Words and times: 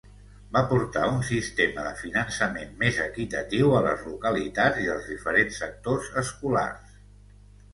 Va 0.55 0.61
portar 0.69 1.01
un 1.09 1.19
sistema 1.27 1.83
de 1.87 1.91
finançament 1.99 2.73
més 2.79 2.97
equitatiu 3.03 3.75
a 3.75 3.83
les 3.89 4.01
localitats 4.13 4.83
i 4.87 4.89
als 4.95 5.11
diferents 5.13 5.61
sectors 5.65 6.09
escolars. 6.25 6.99